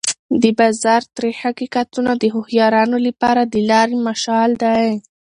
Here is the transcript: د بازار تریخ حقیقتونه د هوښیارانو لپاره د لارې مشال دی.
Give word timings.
د 0.41 0.43
بازار 0.59 1.01
تریخ 1.15 1.35
حقیقتونه 1.47 2.11
د 2.17 2.23
هوښیارانو 2.35 2.97
لپاره 3.07 3.41
د 3.45 3.55
لارې 3.69 3.97
مشال 4.07 4.49
دی. 4.63 4.85